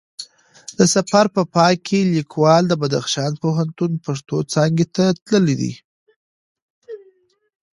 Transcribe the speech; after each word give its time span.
د 0.77 0.79
سفر 0.95 1.25
په 1.35 1.41
پای 1.55 1.75
کې 1.85 1.99
لیکوال 2.15 2.63
د 2.67 2.73
بدخشان 2.81 3.31
پوهنتون 3.43 3.91
پښتو 4.05 4.37
څانګی 4.53 4.85
ته 4.95 5.05
تللی 5.27 5.55
دی 5.61 5.73